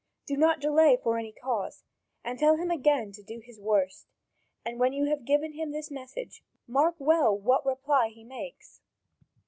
Do 0.25 0.35
not 0.35 0.59
delay 0.59 0.97
for 0.97 1.19
any 1.19 1.31
cause, 1.31 1.83
and 2.23 2.39
tell 2.39 2.55
him 2.57 2.71
again 2.71 3.11
to 3.11 3.21
do 3.21 3.37
his 3.39 3.59
'worst'. 3.61 4.07
And 4.65 4.79
when 4.79 4.93
you 4.93 5.05
have 5.05 5.25
given 5.25 5.53
him 5.53 5.69
this 5.69 5.91
message, 5.91 6.41
mark 6.65 6.95
well 6.97 7.37
what 7.37 7.63
reply 7.67 8.07
he 8.09 8.23
makes." 8.23 8.81